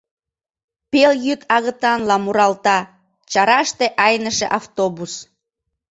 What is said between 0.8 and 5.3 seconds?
Пелйӱд агытанла муралта чараште айныше автобус.